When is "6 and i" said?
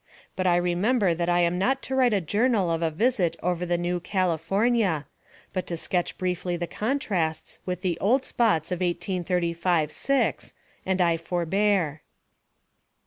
9.91-11.17